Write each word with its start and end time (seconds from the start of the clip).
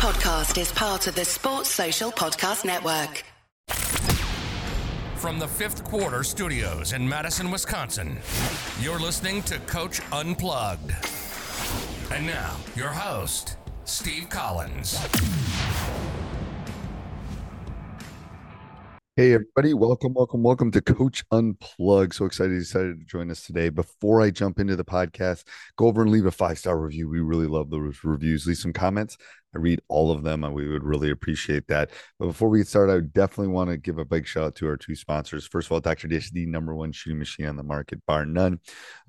podcast 0.00 0.58
is 0.58 0.72
part 0.72 1.06
of 1.08 1.14
the 1.14 1.26
Sports 1.26 1.68
Social 1.68 2.10
Podcast 2.10 2.64
Network. 2.64 3.22
From 5.16 5.38
the 5.38 5.46
fifth 5.46 5.84
quarter 5.84 6.24
studios 6.24 6.94
in 6.94 7.06
Madison, 7.06 7.50
Wisconsin, 7.50 8.18
you're 8.80 8.98
listening 8.98 9.42
to 9.42 9.58
Coach 9.58 10.00
Unplugged. 10.10 10.94
And 12.10 12.26
now, 12.26 12.56
your 12.74 12.88
host, 12.88 13.58
Steve 13.84 14.30
Collins. 14.30 14.98
Hey, 19.16 19.34
everybody. 19.34 19.74
Welcome, 19.74 20.14
welcome, 20.14 20.42
welcome 20.42 20.70
to 20.70 20.80
Coach 20.80 21.28
Unplug. 21.30 22.14
So 22.14 22.24
excited 22.24 22.52
you 22.52 22.60
decided 22.60 23.00
to 23.00 23.04
join 23.04 23.30
us 23.30 23.44
today. 23.44 23.68
Before 23.68 24.22
I 24.22 24.30
jump 24.30 24.58
into 24.58 24.76
the 24.76 24.84
podcast, 24.84 25.44
go 25.76 25.88
over 25.88 26.00
and 26.00 26.10
leave 26.10 26.24
a 26.24 26.30
five 26.30 26.58
star 26.58 26.78
review. 26.78 27.06
We 27.10 27.20
really 27.20 27.46
love 27.46 27.68
those 27.68 27.98
reviews. 28.02 28.46
Leave 28.46 28.56
some 28.56 28.72
comments. 28.72 29.18
I 29.54 29.58
read 29.58 29.80
all 29.88 30.10
of 30.12 30.22
them 30.22 30.44
and 30.44 30.54
we 30.54 30.68
would 30.68 30.84
really 30.84 31.10
appreciate 31.10 31.66
that. 31.68 31.90
But 32.18 32.26
before 32.26 32.48
we 32.48 32.58
get 32.58 32.68
started, 32.68 32.92
I 32.92 33.00
definitely 33.00 33.52
want 33.52 33.70
to 33.70 33.76
give 33.76 33.98
a 33.98 34.04
big 34.04 34.26
shout 34.26 34.44
out 34.44 34.54
to 34.56 34.68
our 34.68 34.76
two 34.76 34.94
sponsors. 34.94 35.46
First 35.46 35.68
of 35.68 35.72
all, 35.72 35.80
Dr. 35.80 36.08
Dish, 36.08 36.30
the 36.30 36.46
number 36.46 36.74
one 36.74 36.92
shooting 36.92 37.18
machine 37.18 37.46
on 37.46 37.56
the 37.56 37.62
market, 37.62 38.04
bar 38.06 38.24
none. 38.24 38.60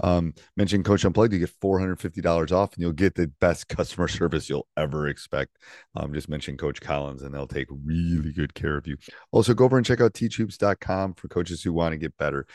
Um, 0.02 0.34
mention 0.58 0.84
Coach 0.84 1.06
Unplugged, 1.06 1.34
you 1.34 1.40
get 1.40 1.52
$450 1.62 2.52
off 2.52 2.74
and 2.74 2.82
you'll 2.82 2.92
get 2.92 3.16
the 3.16 3.28
best 3.40 3.68
customer 3.68 4.08
service 4.08 4.50
you'll 4.50 4.68
ever 4.78 5.08
expect. 5.08 5.58
Um, 5.96 6.14
just 6.14 6.30
mention 6.30 6.58
Coach 6.58 6.82
Collins 6.82 7.22
and 7.22 7.34
they'll 7.34 7.48
take 7.48 7.68
really 7.86 8.32
good 8.32 8.54
care 8.54 8.78
of 8.78 8.88
you. 8.88 8.98
Also, 9.32 9.54
go 9.54 9.66
over 9.66 9.78
and 9.78 9.86
check 9.86 10.02
out 10.02 10.14
teachhoops.com 10.14 11.14
for 11.16 11.28
coaches 11.28 11.62
who 11.62 11.74
want 11.74 11.94
to 11.94 11.98
get 11.98 12.18
better. 12.18 12.48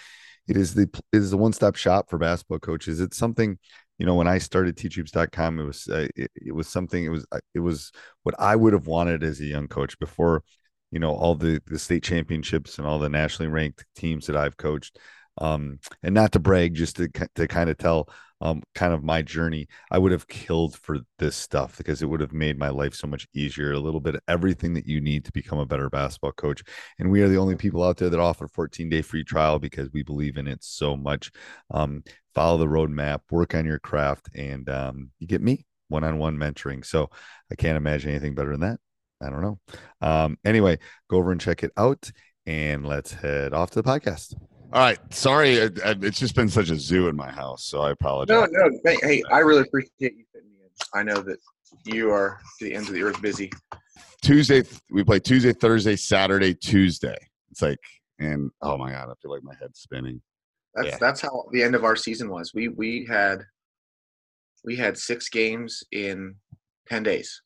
It 0.48 0.56
is 0.56 0.74
the 0.74 0.82
it 1.12 1.18
is 1.18 1.30
the 1.30 1.36
one 1.36 1.52
stop 1.52 1.74
shop 1.74 2.08
for 2.08 2.18
basketball 2.18 2.60
coaches. 2.60 3.00
It's 3.00 3.16
something 3.16 3.58
you 3.98 4.06
know 4.06 4.14
when 4.14 4.28
i 4.28 4.38
started 4.38 4.76
teachhoops.com 4.76 5.60
it 5.60 5.64
was 5.64 5.88
uh, 5.88 6.08
it, 6.16 6.30
it, 6.34 6.52
was 6.54 6.68
something 6.68 7.04
it 7.04 7.08
was 7.08 7.26
uh, 7.32 7.38
it 7.54 7.60
was 7.60 7.92
what 8.22 8.34
i 8.38 8.54
would 8.54 8.72
have 8.72 8.86
wanted 8.86 9.22
as 9.22 9.40
a 9.40 9.44
young 9.44 9.68
coach 9.68 9.98
before 9.98 10.42
you 10.90 10.98
know 10.98 11.12
all 11.12 11.34
the 11.34 11.60
the 11.66 11.78
state 11.78 12.02
championships 12.02 12.78
and 12.78 12.86
all 12.86 12.98
the 12.98 13.08
nationally 13.08 13.50
ranked 13.50 13.84
teams 13.94 14.26
that 14.26 14.36
i've 14.36 14.56
coached. 14.56 14.98
Um 15.38 15.80
and 16.02 16.14
not 16.14 16.32
to 16.32 16.38
brag 16.38 16.74
just 16.74 16.96
to 16.96 17.08
to 17.34 17.46
kind 17.46 17.68
of 17.68 17.76
tell 17.76 18.08
um, 18.40 18.62
kind 18.74 18.92
of 18.92 19.02
my 19.02 19.22
journey, 19.22 19.66
I 19.90 19.98
would 19.98 20.12
have 20.12 20.28
killed 20.28 20.76
for 20.76 20.98
this 21.18 21.36
stuff 21.36 21.78
because 21.78 22.02
it 22.02 22.06
would 22.06 22.20
have 22.20 22.32
made 22.32 22.58
my 22.58 22.68
life 22.68 22.94
so 22.94 23.06
much 23.06 23.26
easier. 23.34 23.72
A 23.72 23.78
little 23.78 24.00
bit 24.00 24.14
of 24.14 24.20
everything 24.28 24.74
that 24.74 24.86
you 24.86 25.00
need 25.00 25.24
to 25.24 25.32
become 25.32 25.58
a 25.58 25.66
better 25.66 25.88
basketball 25.88 26.32
coach. 26.32 26.62
And 26.98 27.10
we 27.10 27.22
are 27.22 27.28
the 27.28 27.38
only 27.38 27.56
people 27.56 27.82
out 27.82 27.96
there 27.96 28.10
that 28.10 28.20
offer 28.20 28.48
14 28.48 28.88
day 28.88 29.02
free 29.02 29.24
trial 29.24 29.58
because 29.58 29.90
we 29.92 30.02
believe 30.02 30.36
in 30.36 30.46
it 30.46 30.62
so 30.62 30.96
much. 30.96 31.30
Um, 31.70 32.02
follow 32.34 32.58
the 32.58 32.66
roadmap, 32.66 33.20
work 33.30 33.54
on 33.54 33.64
your 33.64 33.78
craft, 33.78 34.28
and 34.34 34.68
um, 34.68 35.10
you 35.18 35.26
get 35.26 35.40
me 35.40 35.64
one 35.88 36.04
on 36.04 36.18
one 36.18 36.36
mentoring. 36.36 36.84
So 36.84 37.10
I 37.50 37.54
can't 37.54 37.76
imagine 37.76 38.10
anything 38.10 38.34
better 38.34 38.52
than 38.52 38.60
that. 38.60 38.80
I 39.22 39.30
don't 39.30 39.42
know. 39.42 39.58
Um, 40.02 40.38
anyway, 40.44 40.78
go 41.08 41.16
over 41.16 41.32
and 41.32 41.40
check 41.40 41.62
it 41.62 41.72
out 41.76 42.10
and 42.44 42.86
let's 42.86 43.12
head 43.12 43.54
off 43.54 43.70
to 43.70 43.82
the 43.82 43.88
podcast. 43.88 44.34
All 44.72 44.80
right. 44.80 44.98
Sorry. 45.12 45.54
It, 45.54 45.80
uh, 45.84 45.94
it's 46.02 46.18
just 46.18 46.34
been 46.34 46.48
such 46.48 46.70
a 46.70 46.76
zoo 46.76 47.08
in 47.08 47.16
my 47.16 47.30
house. 47.30 47.64
So 47.64 47.82
I 47.82 47.90
apologize. 47.92 48.48
No, 48.52 48.66
no. 48.66 48.78
Hey, 48.84 48.96
hey, 49.02 49.22
I 49.30 49.38
really 49.38 49.62
appreciate 49.62 50.16
you 50.16 50.24
fitting 50.32 50.50
me 50.50 50.58
in. 50.64 50.98
I 50.98 51.02
know 51.02 51.22
that 51.22 51.38
you 51.84 52.10
are 52.10 52.40
to 52.58 52.64
the 52.64 52.74
ends 52.74 52.88
of 52.88 52.94
the 52.94 53.02
earth 53.02 53.20
busy. 53.22 53.50
Tuesday, 54.22 54.62
we 54.90 55.04
play 55.04 55.20
Tuesday, 55.20 55.52
Thursday, 55.52 55.96
Saturday, 55.96 56.54
Tuesday. 56.54 57.16
It's 57.50 57.62
like, 57.62 57.78
and 58.18 58.50
oh 58.62 58.76
my 58.76 58.90
God, 58.90 59.08
I 59.08 59.14
feel 59.22 59.30
like 59.30 59.44
my 59.44 59.54
head's 59.60 59.80
spinning. 59.80 60.20
That's 60.74 60.88
yeah. 60.88 60.96
that's 61.00 61.20
how 61.20 61.44
the 61.52 61.62
end 61.62 61.74
of 61.74 61.84
our 61.84 61.96
season 61.96 62.28
was. 62.28 62.52
We 62.54 62.68
we 62.68 63.06
had 63.08 63.42
we 64.64 64.76
had 64.76 64.98
six 64.98 65.28
games 65.28 65.82
in 65.92 66.34
ten 66.88 67.02
days. 67.02 67.40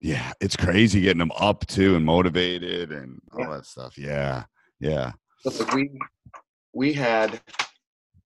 Yeah, 0.00 0.32
it's 0.40 0.56
crazy 0.56 1.02
getting 1.02 1.18
them 1.18 1.32
up 1.38 1.66
too 1.66 1.96
and 1.96 2.04
motivated 2.04 2.92
and 2.92 3.20
all 3.32 3.40
yeah. 3.40 3.50
that 3.50 3.66
stuff. 3.66 3.98
Yeah, 3.98 4.44
yeah. 4.80 5.12
Look, 5.44 5.74
we 5.74 5.90
we 6.72 6.92
had 6.92 7.40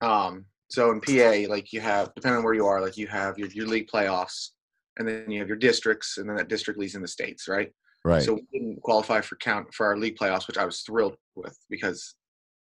um 0.01 0.47
so 0.69 0.91
in 0.91 1.01
PA, 1.01 1.51
like 1.51 1.73
you 1.73 1.81
have 1.81 2.15
depending 2.15 2.39
on 2.39 2.45
where 2.45 2.55
you 2.55 2.67
are, 2.67 2.81
like 2.81 2.97
you 2.97 3.07
have 3.07 3.39
your, 3.39 3.49
your 3.49 3.67
league 3.67 3.89
playoffs 3.89 4.51
and 4.99 5.07
then 5.07 5.31
you 5.31 5.39
have 5.39 5.49
your 5.49 5.57
districts 5.57 6.19
and 6.19 6.29
then 6.29 6.37
that 6.37 6.49
district 6.49 6.79
leads 6.79 6.95
in 6.95 7.03
the 7.03 7.09
states, 7.09 7.49
right? 7.49 7.73
Right. 8.05 8.23
So 8.23 8.35
we 8.35 8.47
didn't 8.53 8.83
qualify 8.83 9.21
for 9.21 9.37
count 9.37 9.73
for 9.73 9.87
our 9.87 9.97
league 9.97 10.17
playoffs, 10.17 10.47
which 10.47 10.59
I 10.59 10.65
was 10.65 10.81
thrilled 10.81 11.17
with 11.37 11.57
because 11.71 12.15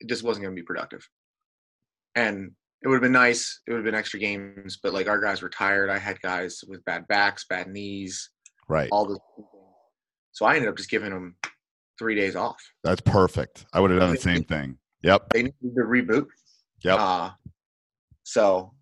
it 0.00 0.09
just 0.09 0.22
wasn't 0.22 0.44
gonna 0.44 0.54
be 0.54 0.62
productive. 0.62 1.09
And 2.15 2.53
it 2.83 2.88
would 2.88 2.97
have 2.97 3.03
been 3.03 3.12
nice. 3.12 3.60
It 3.66 3.72
would 3.72 3.78
have 3.78 3.84
been 3.84 3.94
extra 3.94 4.21
games, 4.21 4.78
but 4.83 4.93
like 4.93 5.09
our 5.09 5.21
guys 5.21 5.41
were 5.41 5.49
tired. 5.49 5.88
I 5.88 5.99
had 5.99 6.21
guys 6.21 6.62
with 6.69 6.84
bad 6.84 7.09
backs, 7.09 7.47
bad 7.49 7.69
knees, 7.69 8.31
right? 8.69 8.88
All 8.93 9.06
the 9.06 9.19
so 10.33 10.44
I 10.44 10.56
ended 10.56 10.69
up 10.69 10.77
just 10.77 10.91
giving 10.91 11.10
them 11.10 11.37
three 11.99 12.15
days 12.15 12.37
off. 12.37 12.60
That's 12.82 13.00
perfect. 13.00 13.66
I 13.72 13.81
would 13.81 13.91
have 13.91 14.00
done 14.00 14.10
the 14.12 14.21
same 14.21 14.44
thing. 14.44 14.78
Yep. 15.03 15.31
They 15.31 15.43
needed 15.44 15.55
to 15.62 15.82
reboot. 15.82 16.27
Yep. 16.82 16.99
Uh, 16.99 17.31
so 18.22 18.72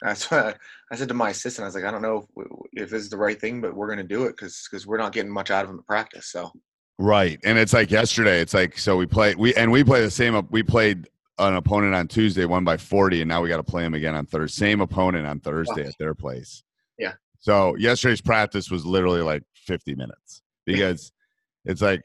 that's 0.00 0.30
what 0.30 0.58
I 0.90 0.96
said 0.96 1.08
to 1.08 1.14
my 1.14 1.30
assistant. 1.30 1.64
I 1.64 1.68
was 1.68 1.74
like, 1.74 1.84
I 1.84 1.90
don't 1.90 2.02
know 2.02 2.26
if, 2.36 2.46
if 2.72 2.90
this 2.90 3.02
is 3.02 3.10
the 3.10 3.16
right 3.16 3.40
thing, 3.40 3.60
but 3.60 3.74
we're 3.74 3.86
going 3.86 3.98
to 3.98 4.04
do 4.04 4.24
it 4.24 4.36
because 4.36 4.66
because 4.70 4.86
we're 4.86 4.98
not 4.98 5.12
getting 5.12 5.32
much 5.32 5.50
out 5.50 5.62
of 5.62 5.68
them 5.68 5.78
in 5.78 5.84
practice. 5.84 6.26
So. 6.30 6.50
Right, 6.98 7.40
and 7.42 7.58
it's 7.58 7.72
like 7.72 7.90
yesterday. 7.90 8.40
It's 8.40 8.54
like 8.54 8.78
so 8.78 8.96
we 8.96 9.06
play 9.06 9.34
we 9.34 9.54
and 9.54 9.72
we 9.72 9.82
play 9.82 10.02
the 10.02 10.10
same. 10.10 10.46
We 10.50 10.62
played 10.62 11.08
an 11.38 11.54
opponent 11.54 11.94
on 11.94 12.06
Tuesday, 12.06 12.44
won 12.44 12.64
by 12.64 12.76
forty, 12.76 13.22
and 13.22 13.28
now 13.28 13.40
we 13.42 13.48
got 13.48 13.56
to 13.56 13.62
play 13.64 13.82
them 13.82 13.94
again 13.94 14.14
on 14.14 14.26
Thursday. 14.26 14.66
Same 14.66 14.80
opponent 14.80 15.26
on 15.26 15.40
Thursday 15.40 15.86
at 15.86 15.94
their 15.98 16.14
place. 16.14 16.62
Yeah. 16.98 17.14
So 17.40 17.74
yesterday's 17.76 18.20
practice 18.20 18.70
was 18.70 18.84
literally 18.84 19.22
like 19.22 19.42
fifty 19.54 19.94
minutes 19.94 20.42
because 20.64 21.12
it's 21.64 21.82
like 21.82 22.04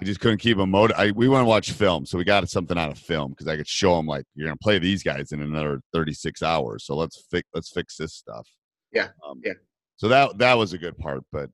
I 0.00 0.04
just 0.04 0.20
couldn't 0.20 0.38
keep 0.38 0.58
them 0.58 0.70
motivated. 0.70 1.16
We 1.16 1.28
want 1.28 1.42
to 1.42 1.46
watch 1.46 1.72
film, 1.72 2.04
so 2.04 2.18
we 2.18 2.24
got 2.24 2.48
something 2.50 2.76
out 2.76 2.90
of 2.90 2.98
film 2.98 3.30
because 3.30 3.48
I 3.48 3.56
could 3.56 3.68
show 3.68 3.96
them 3.96 4.06
like 4.06 4.24
you're 4.34 4.46
gonna 4.46 4.58
play 4.58 4.78
these 4.78 5.02
guys 5.02 5.32
in 5.32 5.40
another 5.40 5.80
36 5.94 6.42
hours. 6.42 6.84
So 6.84 6.94
let's 6.94 7.24
fix 7.30 7.48
let's 7.54 7.70
fix 7.70 7.96
this 7.96 8.12
stuff. 8.12 8.46
Yeah, 8.92 9.08
um, 9.26 9.40
yeah. 9.42 9.54
So 9.96 10.08
that 10.08 10.36
that 10.38 10.54
was 10.54 10.74
a 10.74 10.78
good 10.78 10.98
part, 10.98 11.22
but 11.32 11.48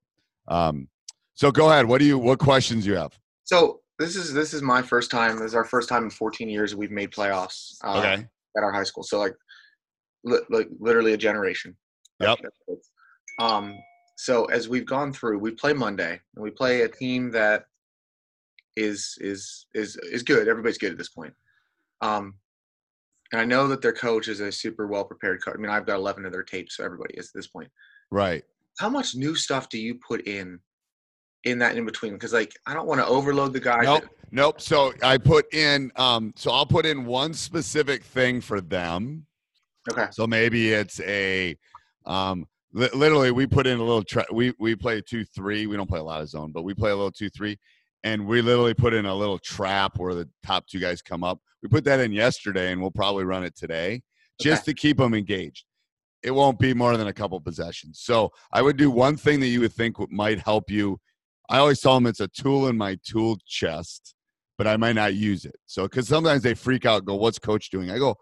um, 0.49 0.89
so 1.35 1.53
go 1.53 1.71
ahead. 1.71 1.87
What 1.87 1.99
do 1.99 2.05
you 2.05 2.19
what 2.19 2.39
questions 2.39 2.87
you 2.87 2.97
have? 2.97 3.17
So 3.45 3.81
this 3.99 4.17
is 4.17 4.33
this 4.33 4.53
is 4.53 4.63
my 4.63 4.83
first 4.83 5.11
time. 5.11 5.37
This 5.37 5.47
is 5.47 5.55
our 5.55 5.65
first 5.65 5.89
time 5.89 6.05
in 6.05 6.11
14 6.11 6.49
years 6.49 6.75
we've 6.75 6.91
made 6.91 7.13
playoffs. 7.13 7.77
Uh, 7.85 7.99
okay. 7.99 8.27
At 8.57 8.63
our 8.63 8.73
high 8.73 8.83
school, 8.83 9.03
so 9.03 9.19
like, 9.19 9.35
li- 10.25 10.43
like 10.51 10.69
literally 10.79 11.15
a 11.15 11.17
generation. 11.17 11.77
Yep. 12.21 12.39
Um. 13.41 13.79
So 14.17 14.45
as 14.47 14.69
we've 14.69 14.85
gone 14.85 15.13
through, 15.13 15.39
we 15.39 15.53
play 15.53 15.73
Monday, 15.73 16.21
and 16.35 16.43
we 16.43 16.51
play 16.51 16.83
a 16.83 16.89
team 16.89 17.31
that 17.31 17.65
is 18.77 19.17
is 19.21 19.67
is 19.75 19.97
is 19.97 20.23
good. 20.23 20.49
Everybody's 20.49 20.79
good 20.79 20.93
at 20.93 20.99
this 20.99 21.09
point. 21.11 21.35
Um, 22.01 22.35
and 23.33 23.41
I 23.41 23.45
know 23.45 23.67
that 23.69 23.81
their 23.81 23.93
coach 23.93 24.29
is 24.29 24.41
a 24.41 24.53
super 24.53 24.87
well 24.87 25.05
prepared 25.05 25.43
coach. 25.45 25.55
I 25.57 25.61
mean, 25.61 25.71
I've 25.71 25.87
got 25.87 25.97
11 25.97 26.27
of 26.27 26.33
their 26.33 26.43
tapes, 26.43 26.77
so 26.77 26.85
everybody 26.85 27.15
is 27.15 27.29
at 27.29 27.33
this 27.35 27.47
point. 27.47 27.71
Right. 28.11 28.45
How 28.79 28.91
much 28.91 29.15
new 29.15 29.35
stuff 29.35 29.69
do 29.69 29.79
you 29.79 29.95
put 30.07 30.27
in 30.27 30.59
in 31.45 31.59
that 31.59 31.77
in 31.77 31.85
between? 31.85 32.13
Because 32.13 32.33
like 32.33 32.55
I 32.67 32.75
don't 32.75 32.87
want 32.87 33.01
to 33.01 33.07
overload 33.07 33.53
the 33.53 33.61
guys. 33.61 33.85
Nope. 33.85 34.03
That- 34.03 34.11
nope. 34.31 34.61
So 34.61 34.93
I 35.03 35.19
put 35.19 35.53
in. 35.55 35.91
Um. 35.97 36.33
So 36.37 36.51
I'll 36.51 36.67
put 36.67 36.87
in 36.87 37.05
one 37.05 37.35
specific 37.35 38.05
thing 38.05 38.41
for 38.41 38.61
them. 38.61 39.27
Okay. 39.91 40.07
So 40.13 40.27
maybe 40.27 40.73
it's 40.73 41.01
a. 41.01 41.57
Um. 42.07 42.47
Li- 42.75 42.89
literally, 42.95 43.31
we 43.33 43.47
put 43.47 43.67
in 43.67 43.79
a 43.79 43.83
little. 43.83 44.03
Tra- 44.03 44.27
we 44.33 44.55
we 44.59 44.75
play 44.75 45.01
two 45.03 45.25
three. 45.25 45.67
We 45.67 45.77
don't 45.77 45.89
play 45.89 46.01
a 46.01 46.05
lot 46.05 46.23
of 46.23 46.29
zone, 46.29 46.53
but 46.53 46.63
we 46.63 46.75
play 46.75 46.91
a 46.91 46.97
little 46.97 47.13
two 47.13 47.29
three 47.29 47.59
and 48.05 48.27
we 48.27 48.43
literally 48.43 48.75
put 48.75 48.95
in 48.95 49.07
a 49.07 49.15
little 49.15 49.39
trap 49.39 49.99
where 49.99 50.15
the 50.15 50.29
top 50.45 50.67
two 50.67 50.81
guys 50.81 51.03
come 51.03 51.23
up. 51.23 51.41
We 51.63 51.69
put 51.69 51.85
that 51.85 52.01
in 52.01 52.13
yesterday, 52.13 52.73
and 52.73 52.81
we'll 52.81 52.91
probably 52.91 53.25
run 53.25 53.45
it 53.45 53.57
today 53.57 54.03
just 54.41 54.63
okay. 54.63 54.73
to 54.73 54.81
keep 54.81 54.99
them 54.99 55.15
engaged. 55.15 55.65
It 56.23 56.33
won't 56.33 56.59
be 56.59 56.75
more 56.75 56.97
than 56.97 57.09
a 57.09 57.13
couple 57.13 57.41
possessions. 57.41 58.01
So 58.03 58.31
I 58.53 58.63
would 58.63 58.77
do 58.77 58.91
one 58.91 59.17
thing 59.17 59.41
that 59.41 59.49
you 59.49 59.61
would 59.61 59.73
think 59.73 59.97
might 60.11 60.41
help 60.41 60.71
you. 60.71 60.99
I 61.49 61.59
always 61.59 61.81
tell 61.81 61.95
them 61.95 62.07
it's 62.07 62.21
a 62.21 62.29
tool 62.29 62.69
in 62.69 62.77
my 62.77 62.97
tool 63.05 63.39
chest, 63.47 64.15
but 64.57 64.67
I 64.67 64.77
might 64.77 64.95
not 64.95 65.15
use 65.15 65.45
it. 65.45 65.57
So 65.67 65.85
because 65.85 66.09
sometimes 66.09 66.43
they 66.43 66.55
freak 66.55 66.87
out, 66.87 67.05
go, 67.05 67.17
"What's 67.17 67.39
coach 67.39 67.71
doing?" 67.71 67.91
I 67.91 67.99
go, 67.99 68.17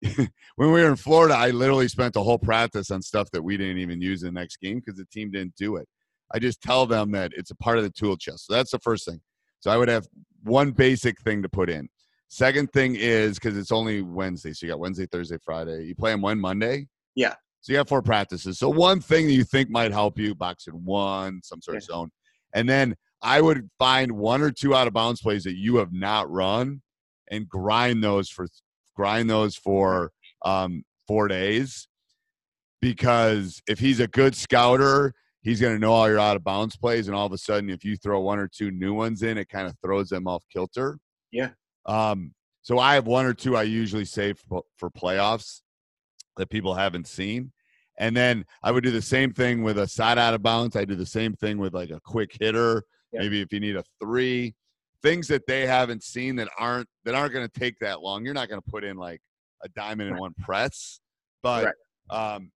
when 0.02 0.28
we 0.56 0.66
were 0.66 0.88
in 0.88 0.96
Florida, 0.96 1.34
I 1.34 1.50
literally 1.50 1.88
spent 1.88 2.14
the 2.14 2.22
whole 2.22 2.38
practice 2.38 2.90
on 2.90 3.02
stuff 3.02 3.30
that 3.32 3.42
we 3.42 3.56
didn't 3.56 3.78
even 3.78 4.00
use 4.00 4.22
in 4.22 4.32
the 4.32 4.40
next 4.40 4.58
game 4.58 4.78
because 4.78 4.96
the 4.96 5.06
team 5.06 5.30
didn't 5.30 5.56
do 5.56 5.76
it. 5.76 5.88
I 6.32 6.38
just 6.38 6.60
tell 6.60 6.86
them 6.86 7.10
that 7.12 7.32
it's 7.34 7.50
a 7.50 7.56
part 7.56 7.78
of 7.78 7.84
the 7.84 7.90
tool 7.90 8.16
chest. 8.16 8.46
So 8.46 8.54
that's 8.54 8.70
the 8.70 8.78
first 8.78 9.06
thing. 9.06 9.20
So 9.60 9.70
I 9.70 9.76
would 9.76 9.88
have 9.88 10.06
one 10.42 10.70
basic 10.70 11.20
thing 11.20 11.42
to 11.42 11.48
put 11.48 11.70
in. 11.70 11.88
Second 12.28 12.70
thing 12.72 12.96
is 12.96 13.38
because 13.38 13.56
it's 13.56 13.72
only 13.72 14.02
Wednesday, 14.02 14.52
so 14.52 14.66
you 14.66 14.72
got 14.72 14.78
Wednesday, 14.78 15.06
Thursday, 15.06 15.38
Friday. 15.42 15.86
You 15.86 15.94
play 15.94 16.10
them 16.10 16.20
when 16.20 16.38
Monday. 16.38 16.86
Yeah. 17.14 17.34
So 17.62 17.72
you 17.72 17.78
have 17.78 17.88
four 17.88 18.02
practices. 18.02 18.58
So 18.58 18.68
one 18.68 19.00
thing 19.00 19.26
that 19.26 19.32
you 19.32 19.44
think 19.44 19.70
might 19.70 19.92
help 19.92 20.18
you, 20.18 20.34
box 20.34 20.66
in 20.66 20.74
one, 20.84 21.40
some 21.42 21.62
sort 21.62 21.76
yeah. 21.76 21.78
of 21.78 21.84
zone, 21.84 22.10
and 22.54 22.68
then 22.68 22.94
I 23.22 23.40
would 23.40 23.68
find 23.78 24.12
one 24.12 24.42
or 24.42 24.50
two 24.50 24.74
out 24.74 24.86
of 24.86 24.92
bounds 24.92 25.20
plays 25.22 25.44
that 25.44 25.56
you 25.56 25.76
have 25.76 25.92
not 25.92 26.30
run, 26.30 26.82
and 27.30 27.48
grind 27.48 28.02
those 28.02 28.28
for 28.28 28.46
grind 28.94 29.28
those 29.28 29.56
for 29.56 30.12
um, 30.44 30.84
four 31.06 31.28
days. 31.28 31.88
Because 32.80 33.60
if 33.66 33.78
he's 33.78 34.00
a 34.00 34.06
good 34.06 34.36
scouter 34.36 35.14
he's 35.42 35.60
going 35.60 35.74
to 35.74 35.78
know 35.78 35.92
all 35.92 36.08
your 36.08 36.18
out 36.18 36.36
of 36.36 36.44
bounds 36.44 36.76
plays, 36.76 37.08
and 37.08 37.16
all 37.16 37.26
of 37.26 37.32
a 37.32 37.38
sudden, 37.38 37.70
if 37.70 37.84
you 37.84 37.96
throw 37.96 38.20
one 38.20 38.38
or 38.38 38.48
two 38.48 38.70
new 38.70 38.94
ones 38.94 39.22
in, 39.22 39.38
it 39.38 39.48
kind 39.48 39.68
of 39.68 39.74
throws 39.82 40.08
them 40.08 40.26
off 40.26 40.44
kilter. 40.52 40.98
Yeah. 41.30 41.50
Um, 41.86 42.34
so 42.62 42.78
I 42.78 42.94
have 42.94 43.06
one 43.06 43.24
or 43.24 43.34
two 43.34 43.56
I 43.56 43.62
usually 43.62 44.04
save 44.04 44.38
for, 44.48 44.62
for 44.76 44.90
playoffs 44.90 45.62
that 46.36 46.50
people 46.50 46.74
haven't 46.74 47.06
seen. 47.06 47.52
And 47.98 48.16
then 48.16 48.44
I 48.62 48.70
would 48.70 48.84
do 48.84 48.90
the 48.90 49.02
same 49.02 49.32
thing 49.32 49.62
with 49.62 49.78
a 49.78 49.88
side 49.88 50.18
out 50.18 50.34
of 50.34 50.42
bounds. 50.42 50.76
I 50.76 50.84
do 50.84 50.94
the 50.94 51.06
same 51.06 51.34
thing 51.34 51.58
with 51.58 51.74
like 51.74 51.90
a 51.90 52.00
quick 52.00 52.30
hitter. 52.38 52.84
Yeah. 53.12 53.20
Maybe 53.20 53.40
if 53.40 53.52
you 53.52 53.58
need 53.58 53.76
a 53.76 53.84
three, 54.00 54.54
things 55.02 55.26
that 55.28 55.46
they 55.46 55.66
haven't 55.66 56.02
seen 56.02 56.36
that 56.36 56.48
aren't 56.58 56.88
that 57.04 57.14
aren't 57.14 57.32
going 57.32 57.48
to 57.48 57.60
take 57.60 57.78
that 57.80 58.02
long. 58.02 58.24
You're 58.24 58.34
not 58.34 58.48
going 58.48 58.60
to 58.60 58.70
put 58.70 58.84
in 58.84 58.96
like 58.96 59.20
a 59.64 59.68
diamond 59.70 60.08
in 60.08 60.14
Right. 60.14 60.20
one 60.20 60.34
press, 60.40 61.00
but 61.42 61.74
um, 62.10 62.52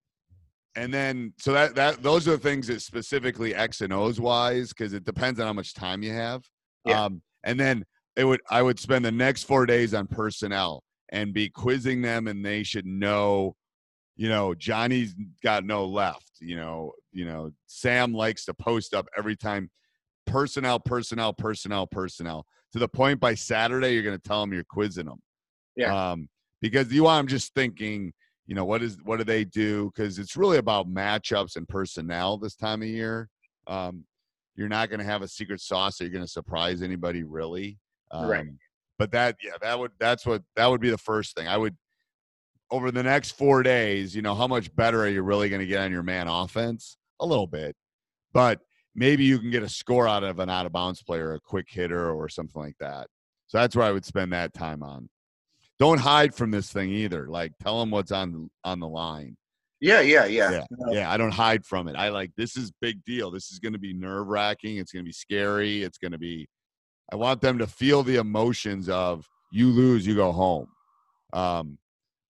and 0.75 0.93
then 0.93 1.33
so 1.37 1.53
that 1.53 1.75
that 1.75 2.01
those 2.01 2.27
are 2.27 2.31
the 2.31 2.37
things 2.37 2.67
that 2.67 2.81
specifically 2.81 3.53
X 3.53 3.81
and 3.81 3.93
O's 3.93 4.19
wise 4.19 4.69
because 4.69 4.93
it 4.93 5.05
depends 5.05 5.39
on 5.39 5.47
how 5.47 5.53
much 5.53 5.73
time 5.73 6.03
you 6.03 6.11
have. 6.13 6.43
Yeah. 6.85 7.05
Um, 7.05 7.21
and 7.43 7.59
then 7.59 7.85
it 8.15 8.25
would 8.25 8.41
I 8.49 8.61
would 8.61 8.79
spend 8.79 9.05
the 9.05 9.11
next 9.11 9.43
four 9.43 9.65
days 9.65 9.93
on 9.93 10.07
personnel 10.07 10.83
and 11.09 11.33
be 11.33 11.49
quizzing 11.49 12.01
them, 12.01 12.27
and 12.27 12.45
they 12.45 12.63
should 12.63 12.85
know. 12.85 13.55
You 14.15 14.29
know, 14.29 14.53
Johnny's 14.53 15.15
got 15.43 15.65
no 15.65 15.85
left. 15.85 16.33
You 16.39 16.55
know, 16.55 16.91
you 17.11 17.25
know, 17.25 17.51
Sam 17.65 18.13
likes 18.13 18.45
to 18.45 18.53
post 18.53 18.93
up 18.93 19.07
every 19.17 19.35
time. 19.35 19.71
Personnel, 20.25 20.79
personnel, 20.79 21.33
personnel, 21.33 21.87
personnel. 21.87 22.45
To 22.73 22.79
the 22.79 22.87
point 22.87 23.19
by 23.19 23.33
Saturday, 23.35 23.93
you're 23.93 24.03
going 24.03 24.17
to 24.17 24.21
tell 24.21 24.39
them 24.39 24.53
you're 24.53 24.63
quizzing 24.63 25.05
them. 25.05 25.19
Yeah. 25.75 26.11
Um, 26.11 26.29
because 26.61 26.93
you 26.93 27.03
want 27.03 27.19
them 27.19 27.27
just 27.27 27.53
thinking, 27.55 28.13
you 28.45 28.55
know, 28.55 28.65
what 28.65 28.83
is 28.83 28.97
what 29.03 29.17
do 29.17 29.23
they 29.23 29.45
do? 29.45 29.91
Because 29.93 30.19
it's 30.19 30.35
really 30.35 30.57
about 30.57 30.91
matchups 30.91 31.55
and 31.55 31.67
personnel 31.67 32.37
this 32.37 32.55
time 32.55 32.81
of 32.81 32.87
year. 32.87 33.29
Um, 33.67 34.05
you're 34.55 34.69
not 34.69 34.89
going 34.89 34.99
to 34.99 35.05
have 35.05 35.21
a 35.21 35.27
secret 35.27 35.61
sauce 35.61 35.97
that 35.97 36.05
you're 36.05 36.11
going 36.11 36.25
to 36.25 36.31
surprise 36.31 36.81
anybody 36.81 37.23
really. 37.23 37.79
Um, 38.11 38.27
Right. 38.27 38.47
But 38.99 39.11
that, 39.11 39.37
yeah, 39.43 39.53
that 39.61 39.79
would 39.79 39.91
that's 39.99 40.25
what 40.25 40.43
that 40.55 40.67
would 40.67 40.81
be 40.81 40.89
the 40.89 40.97
first 40.97 41.35
thing 41.35 41.47
I 41.47 41.57
would 41.57 41.75
over 42.69 42.91
the 42.91 43.03
next 43.03 43.31
four 43.31 43.63
days. 43.63 44.15
You 44.15 44.21
know, 44.21 44.35
how 44.35 44.47
much 44.47 44.73
better 44.75 45.01
are 45.01 45.09
you 45.09 45.23
really 45.23 45.49
going 45.49 45.61
to 45.61 45.65
get 45.65 45.81
on 45.81 45.91
your 45.91 46.03
man 46.03 46.27
offense? 46.27 46.97
A 47.19 47.25
little 47.25 47.47
bit, 47.47 47.75
but 48.33 48.59
maybe 48.95 49.23
you 49.23 49.39
can 49.39 49.49
get 49.49 49.63
a 49.63 49.69
score 49.69 50.07
out 50.07 50.23
of 50.23 50.39
an 50.39 50.49
out 50.49 50.65
of 50.65 50.71
bounds 50.71 51.01
player, 51.01 51.33
a 51.33 51.39
quick 51.39 51.67
hitter, 51.69 52.11
or 52.11 52.29
something 52.29 52.61
like 52.61 52.77
that. 52.79 53.07
So 53.47 53.57
that's 53.57 53.75
where 53.75 53.85
I 53.85 53.91
would 53.91 54.05
spend 54.05 54.33
that 54.33 54.53
time 54.53 54.83
on. 54.83 55.09
Don't 55.83 55.97
hide 55.97 56.33
from 56.33 56.49
this 56.49 56.71
thing 56.71 56.91
either. 56.91 57.27
Like 57.27 57.51
tell 57.61 57.77
them 57.77 57.91
what's 57.91 58.13
on 58.13 58.49
on 58.63 58.79
the 58.79 58.87
line. 58.87 59.35
Yeah, 59.81 59.99
yeah, 59.99 60.23
yeah. 60.23 60.49
Yeah. 60.49 60.65
Yeah, 60.91 61.11
I 61.11 61.17
don't 61.17 61.33
hide 61.33 61.65
from 61.65 61.89
it. 61.89 61.97
I 61.97 62.07
like 62.07 62.31
this 62.37 62.55
is 62.55 62.71
big 62.79 63.03
deal. 63.03 63.29
This 63.29 63.51
is 63.51 63.59
going 63.59 63.73
to 63.73 63.79
be 63.79 63.93
nerve 63.93 64.27
wracking. 64.27 64.77
It's 64.77 64.93
going 64.93 65.03
to 65.03 65.09
be 65.09 65.11
scary. 65.11 65.83
It's 65.83 65.97
going 65.97 66.13
to 66.13 66.17
be. 66.17 66.47
I 67.11 67.17
want 67.17 67.41
them 67.41 67.57
to 67.57 67.67
feel 67.67 68.01
the 68.01 68.15
emotions 68.15 68.87
of 68.87 69.27
you 69.51 69.67
lose, 69.71 70.07
you 70.07 70.15
go 70.15 70.31
home. 70.31 70.67
Um, 71.33 71.77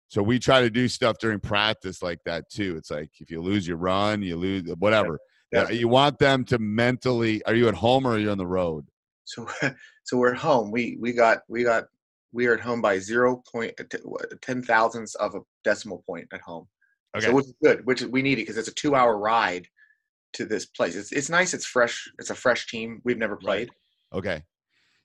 so 0.07 0.23
we 0.23 0.39
try 0.39 0.61
to 0.61 0.69
do 0.69 0.87
stuff 0.87 1.17
during 1.19 1.41
practice 1.41 2.01
like 2.01 2.19
that 2.25 2.49
too. 2.49 2.77
It's 2.77 2.89
like 2.89 3.09
if 3.19 3.29
you 3.29 3.41
lose, 3.41 3.67
you 3.67 3.75
run. 3.75 4.21
You 4.21 4.37
lose, 4.37 4.63
whatever. 4.79 5.19
Yeah. 5.51 5.63
Yeah, 5.63 5.71
you 5.71 5.89
want 5.89 6.19
them 6.19 6.45
to 6.45 6.57
mentally. 6.57 7.43
Are 7.43 7.53
you 7.53 7.67
at 7.67 7.75
home 7.75 8.07
or 8.07 8.11
are 8.11 8.17
you 8.17 8.31
on 8.31 8.37
the 8.37 8.47
road? 8.47 8.85
So, 9.25 9.45
so 10.05 10.15
we're 10.15 10.35
home. 10.35 10.71
We 10.71 10.97
we 11.01 11.11
got 11.11 11.39
we 11.49 11.65
got 11.65 11.87
we 12.31 12.47
are 12.47 12.53
at 12.53 12.59
home 12.61 12.81
by 12.81 12.99
zero 12.99 13.41
point 13.51 13.73
uh, 13.79 14.25
ten 14.41 14.61
thousandths 14.61 15.15
of 15.15 15.35
a 15.35 15.39
decimal 15.63 16.03
point 16.07 16.27
at 16.33 16.41
home. 16.41 16.67
Okay. 17.15 17.27
So 17.27 17.33
which 17.33 17.45
is 17.45 17.53
good, 17.63 17.85
which 17.85 18.01
we 18.03 18.21
need 18.21 18.33
it 18.33 18.43
because 18.43 18.57
it's 18.57 18.67
a 18.67 18.73
two 18.73 18.95
hour 18.95 19.17
ride 19.17 19.67
to 20.33 20.45
this 20.45 20.65
place. 20.65 20.95
It's 20.95 21.11
it's 21.11 21.29
nice. 21.29 21.53
It's 21.53 21.65
fresh. 21.65 22.09
It's 22.19 22.29
a 22.29 22.35
fresh 22.35 22.67
team. 22.67 23.01
We've 23.03 23.17
never 23.17 23.35
Right. 23.35 23.43
played. 23.43 23.69
Okay. 24.13 24.43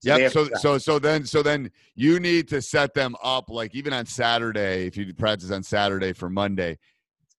So 0.01 0.17
Yep. 0.17 0.33
So 0.33 0.49
so 0.55 0.79
so 0.79 0.99
then 0.99 1.25
so 1.25 1.43
then 1.43 1.71
you 1.95 2.21
need 2.21 2.49
to 2.49 2.63
set 2.63 2.95
them 2.95 3.17
up 3.23 3.51
like 3.51 3.75
even 3.75 3.93
on 3.93 4.07
Saturday 4.07 4.87
if 4.87 4.97
you 4.97 5.13
practice 5.15 5.51
on 5.51 5.63
Saturday 5.63 6.13
for 6.13 6.29
Monday 6.29 6.79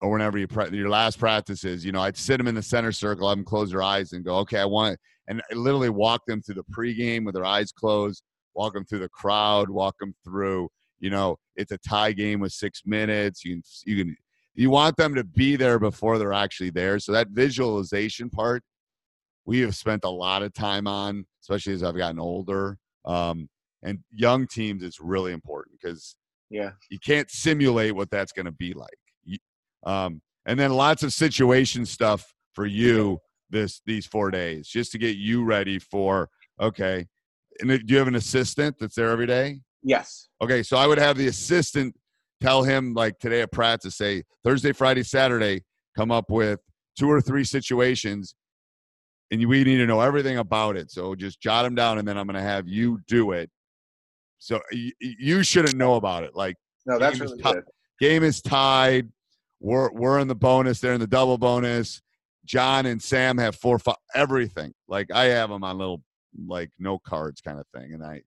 or 0.02 0.12
whenever 0.12 0.38
you 0.38 0.48
pra- 0.48 0.72
your 0.72 0.90
last 0.90 1.20
practice 1.20 1.64
is. 1.64 1.86
You 1.86 1.92
know, 1.92 2.02
I'd 2.02 2.18
sit 2.18 2.38
them 2.38 2.48
in 2.48 2.56
the 2.56 2.62
center 2.62 2.92
circle, 2.92 3.28
have 3.30 3.38
them 3.38 3.46
close 3.46 3.72
their 3.72 3.82
eyes, 3.82 4.14
and 4.14 4.24
go, 4.24 4.38
okay, 4.38 4.60
I 4.60 4.66
want, 4.66 5.00
and 5.28 5.42
I 5.52 5.56
literally 5.56 5.90
walk 5.90 6.22
them 6.28 6.42
through 6.42 6.56
the 6.56 6.64
pregame 6.66 7.26
with 7.26 7.36
their 7.36 7.46
eyes 7.46 7.72
closed, 7.72 8.24
walk 8.58 8.74
them 8.74 8.84
through 8.84 9.00
the 9.00 9.10
crowd, 9.10 9.70
walk 9.70 9.96
them 10.00 10.14
through. 10.26 10.68
You 11.00 11.12
know, 11.12 11.38
it's 11.56 11.72
a 11.72 11.78
tie 11.78 12.12
game 12.12 12.40
with 12.40 12.52
six 12.52 12.82
minutes. 12.86 13.46
You 13.46 13.54
can 13.56 13.64
you 13.86 14.04
can 14.04 14.18
you 14.56 14.70
want 14.72 14.98
them 14.98 15.14
to 15.16 15.24
be 15.24 15.56
there 15.56 15.80
before 15.80 16.18
they're 16.18 16.34
actually 16.34 16.72
there. 16.72 17.00
So 17.00 17.12
that 17.14 17.30
visualization 17.30 18.30
part 18.30 18.64
we 19.46 19.60
have 19.62 19.76
spent 19.76 20.04
a 20.04 20.10
lot 20.10 20.44
of 20.44 20.54
time 20.54 20.88
on, 20.88 21.26
especially 21.42 21.74
as 21.74 21.82
I've 21.84 21.96
gotten 21.96 22.20
older. 22.20 22.78
Um, 23.06 23.48
and 23.84 24.00
young 24.12 24.46
teams, 24.46 24.84
it's 24.84 25.00
really 25.00 25.32
important 25.32 25.80
because 25.80 26.18
Yeah. 26.50 26.72
you 26.90 27.00
can't 27.00 27.30
simulate 27.32 27.96
what 27.96 28.10
that's 28.10 28.34
going 28.34 28.48
to 28.48 28.52
be 28.52 28.74
like. 28.74 28.98
You- 29.24 29.38
Um, 29.86 30.22
and 30.46 30.60
then 30.60 30.72
lots 30.74 31.04
of 31.04 31.14
situation 31.14 31.86
stuff 31.86 32.34
for 32.54 32.66
you 32.66 33.20
this 33.50 33.82
these 33.86 34.06
four 34.06 34.32
days, 34.32 34.68
just 34.68 34.92
to 34.92 34.98
get 34.98 35.16
you 35.16 35.46
ready 35.46 35.80
for 35.80 36.30
okay. 36.60 37.08
And 37.60 37.70
do 37.70 37.80
you 37.94 37.98
have 37.98 38.08
an 38.08 38.16
assistant 38.16 38.76
that's 38.80 38.96
there 38.96 39.10
every 39.10 39.28
day? 39.28 39.60
Yes. 39.84 40.28
Okay, 40.42 40.64
so 40.64 40.78
I 40.78 40.86
would 40.88 40.98
have 40.98 41.18
the 41.18 41.28
assistant 41.28 41.96
tell 42.42 42.64
him 42.64 42.94
like 42.94 43.18
today 43.20 43.42
at 43.42 43.52
practice, 43.52 43.96
say 43.98 44.24
Thursday, 44.44 44.72
Friday, 44.74 45.04
Saturday, 45.04 45.64
come 45.96 46.12
up 46.12 46.30
with 46.30 46.60
two 47.00 47.10
or 47.10 47.22
three 47.22 47.44
situations, 47.44 48.36
and 49.32 49.44
we 49.48 49.64
need 49.64 49.78
to 49.78 49.86
know 49.88 50.02
everything 50.02 50.38
about 50.38 50.78
it. 50.78 50.92
So 50.92 51.16
just 51.16 51.40
jot 51.42 51.64
them 51.64 51.76
down, 51.76 51.98
and 51.98 52.08
then 52.08 52.18
I'm 52.18 52.28
going 52.28 52.36
to 52.36 52.42
have 52.42 52.68
you 52.68 53.00
do 53.08 53.32
it. 53.32 53.50
So 54.40 54.60
y- 54.72 54.92
you 55.00 55.42
shouldn't 55.44 55.76
know 55.76 55.96
about 55.96 56.24
it. 56.24 56.36
Like 56.36 56.56
No, 56.86 57.00
that's 57.00 57.20
really 57.20 57.42
tough. 57.42 57.56
good. 57.56 57.64
game 58.00 58.24
is 58.24 58.42
tied. 58.42 59.10
We're 59.60 59.92
we're 59.92 60.20
in 60.20 60.28
the 60.28 60.36
bonus. 60.36 60.80
They're 60.80 60.94
in 60.94 61.00
the 61.00 61.08
double 61.08 61.38
bonus. 61.40 62.02
John 62.46 62.86
and 62.86 63.02
Sam 63.02 63.38
have 63.40 63.56
four, 63.56 63.80
five, 63.80 63.96
everything. 64.14 64.74
Like 64.88 65.08
I 65.12 65.26
have 65.26 65.50
them 65.50 65.64
on 65.64 65.78
little 65.80 66.04
like 66.48 66.72
no 66.80 67.00
cards 67.00 67.42
kind 67.42 67.60
of 67.60 67.68
thing, 67.74 67.94
and 67.94 68.04
I, 68.04 68.22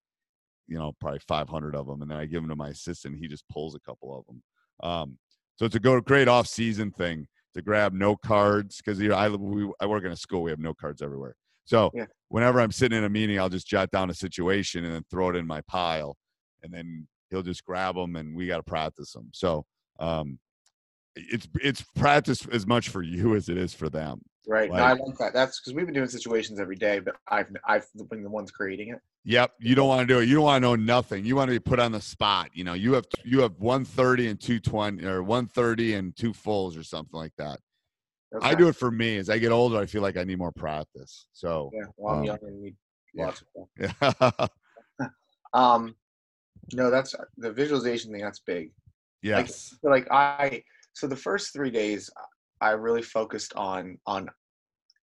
you 0.67 0.79
know, 0.79 0.93
probably 1.01 1.21
500 1.21 1.75
of 1.75 1.87
them, 1.87 2.03
and 2.03 2.11
then 2.11 2.19
I 2.19 2.27
give 2.27 2.43
them 2.43 2.51
to 2.51 2.57
my 2.57 2.69
assistant. 2.71 3.19
He 3.19 3.29
just 3.29 3.49
pulls 3.49 3.75
a 3.75 3.81
couple 3.81 4.17
of 4.19 4.27
them. 4.27 4.43
Um, 4.83 5.19
so 5.57 5.67
it's 5.67 5.75
a 5.75 5.81
go 5.81 6.01
great 6.01 6.29
off 6.29 6.47
season 6.47 6.91
thing 6.91 7.27
to 7.55 7.63
grab 7.63 7.93
no 7.93 8.17
cards 8.17 8.79
because 8.79 9.01
you 9.01 9.09
know 9.09 9.17
I 9.17 9.29
we, 9.29 9.71
I 9.81 9.87
work 9.87 10.05
in 10.05 10.13
a 10.13 10.17
school. 10.17 10.43
We 10.43 10.51
have 10.51 10.61
no 10.61 10.75
cards 10.75 11.03
everywhere. 11.03 11.35
So 11.65 11.91
Yeah. 11.95 12.07
whenever 12.29 12.61
I'm 12.61 12.73
sitting 12.73 12.97
in 12.99 13.05
a 13.05 13.09
meeting, 13.11 13.39
I'll 13.39 13.49
just 13.49 13.67
jot 13.67 13.91
down 13.91 14.11
a 14.11 14.15
situation 14.15 14.85
and 14.85 14.95
then 14.95 15.05
throw 15.11 15.31
it 15.31 15.37
in 15.37 15.47
my 15.47 15.61
pile, 15.63 16.17
and 16.63 16.73
then 16.73 17.07
he'll 17.31 17.43
just 17.43 17.65
grab 17.65 17.95
them, 17.97 18.17
and 18.17 18.35
we 18.35 18.47
got 18.47 18.59
to 18.59 18.63
practice 18.63 19.13
them. 19.13 19.31
So 19.33 19.67
um, 19.99 20.39
it's 21.17 21.49
it's 21.61 21.83
practice 21.97 22.47
as 22.49 22.67
much 22.67 22.89
for 22.89 23.03
you 23.03 23.35
as 23.37 23.49
it 23.49 23.57
is 23.57 23.75
for 23.75 23.91
them. 23.91 24.23
Right. 24.49 24.71
no, 24.71 24.77
I 24.77 24.93
like 24.93 25.19
that. 25.19 25.33
That's 25.35 25.61
because 25.61 25.75
we've 25.75 25.85
been 25.87 25.95
doing 25.95 26.09
situations 26.09 26.59
every 26.61 26.77
day, 26.77 26.99
but 26.99 27.15
I've 27.29 27.49
I've 27.67 27.87
been 28.09 28.23
the 28.23 28.31
ones 28.31 28.51
creating 28.51 28.89
it. 28.91 28.99
Yep, 29.25 29.53
you 29.61 29.75
don't 29.75 29.87
want 29.89 30.01
to 30.01 30.07
do 30.07 30.21
it. 30.21 30.29
You 30.29 30.37
don't 30.37 30.45
want 30.45 30.63
to 30.63 30.67
know 30.69 30.77
nothing. 30.77 31.25
You 31.27 31.37
want 31.37 31.49
to 31.49 31.53
be 31.53 31.59
put 31.59 31.79
on 31.79 31.93
the 31.93 32.01
spot. 32.01 32.49
You 32.55 32.65
know, 32.65 32.73
you 32.73 32.95
have 32.95 33.05
you 33.25 33.41
have 33.43 33.53
one 33.59 33.85
thirty 33.85 34.29
and 34.29 34.41
two 34.41 34.59
twenty, 34.59 35.05
or 35.05 35.23
one 35.23 35.47
thirty 35.47 35.93
and 35.95 36.17
two 36.17 36.33
fulls, 36.33 36.77
or 36.77 36.83
something 36.83 37.19
like 37.19 37.33
that. 37.37 37.61
I 38.43 38.55
do 38.55 38.69
it 38.69 38.77
for 38.77 38.91
me. 38.91 39.17
As 39.19 39.29
I 39.29 39.39
get 39.39 39.51
older, 39.53 39.77
I 39.77 39.87
feel 39.87 40.03
like 40.03 40.17
I 40.17 40.23
need 40.25 40.39
more 40.39 40.53
practice. 40.53 41.27
So, 41.33 41.71
Yeah. 41.75 41.83
Well, 41.97 42.15
I'm 42.15 42.21
Um, 42.21 42.25
young 42.27 42.39
and 42.43 42.63
need 42.63 42.77
yeah. 43.13 43.27
lots 43.27 43.43
of 43.43 43.49
stuff. 44.09 44.51
yeah. 45.01 45.09
Um, 45.53 45.97
no, 46.73 46.91
that's 46.91 47.15
the 47.37 47.51
visualization 47.53 48.13
thing. 48.13 48.23
That's 48.23 48.39
big. 48.39 48.71
yes, 49.23 49.75
So, 49.83 49.91
like 49.91 50.07
I, 50.13 50.63
so 50.93 51.09
the 51.09 51.17
first 51.17 51.53
three 51.53 51.71
days, 51.71 52.09
I 52.61 52.71
really 52.71 53.03
focused 53.03 53.55
on 53.57 53.99
on 54.07 54.29